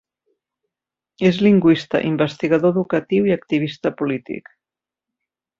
És 1.29 1.37
lingüista, 1.49 2.01
investigador 2.13 2.75
educatiu 2.75 3.31
i 3.31 3.37
activista 3.39 3.93
polític. 4.03 4.51